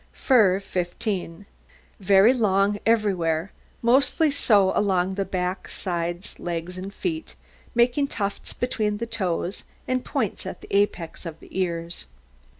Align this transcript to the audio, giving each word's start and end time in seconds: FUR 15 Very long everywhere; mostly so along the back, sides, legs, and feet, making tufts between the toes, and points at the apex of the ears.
FUR 0.13 0.59
15 0.59 1.45
Very 1.99 2.33
long 2.33 2.79
everywhere; 2.87 3.51
mostly 3.83 4.31
so 4.31 4.75
along 4.75 5.13
the 5.13 5.25
back, 5.25 5.69
sides, 5.69 6.39
legs, 6.39 6.75
and 6.75 6.91
feet, 6.91 7.35
making 7.75 8.07
tufts 8.07 8.51
between 8.51 8.97
the 8.97 9.05
toes, 9.05 9.63
and 9.87 10.03
points 10.03 10.47
at 10.47 10.61
the 10.61 10.75
apex 10.75 11.23
of 11.23 11.39
the 11.39 11.49
ears. 11.55 12.07